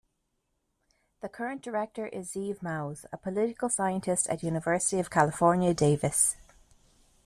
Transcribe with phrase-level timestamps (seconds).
[1.19, 6.37] The current director is Zeev Maoz, a political scientist at University of California, Davis.